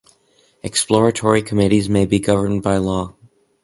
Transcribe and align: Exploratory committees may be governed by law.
Exploratory 0.63 1.43
committees 1.43 1.87
may 1.87 2.07
be 2.07 2.17
governed 2.17 2.63
by 2.63 2.77
law. 2.77 3.13